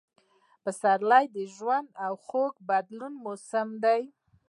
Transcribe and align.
پسرلی– 0.63 1.25
د 1.35 1.37
ژوند، 1.55 1.87
خوښۍ 1.99 2.51
او 2.59 2.63
بدلون 2.69 3.13
موسم 3.25 3.69